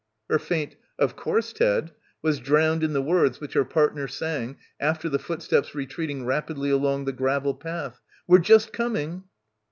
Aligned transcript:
Her 0.31 0.39
faint 0.39 0.77
"of 0.97 1.15
course, 1.15 1.53
Ted," 1.53 1.91
was 2.23 2.39
drowned 2.39 2.81
in 2.83 2.93
the 2.93 3.03
words 3.03 3.39
which 3.39 3.53
her 3.53 3.63
partner 3.63 4.07
sang 4.07 4.57
after 4.79 5.07
the 5.09 5.19
footsteps 5.19 5.75
retreating 5.75 6.25
rapidly 6.25 6.71
along 6.71 7.05
the 7.05 7.13
gravel 7.13 7.53
path: 7.53 8.01
"We're 8.27 8.39
just 8.39 8.73
coming!" 8.73 9.25